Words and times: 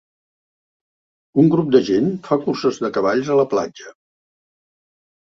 Un 1.43 1.49
grup 1.55 1.67
de 1.75 1.81
gent 1.89 2.07
fa 2.27 2.37
curses 2.45 2.79
de 2.85 2.89
cavalls 2.95 3.29
a 3.35 3.37
la 3.41 3.45
platja. 3.53 3.93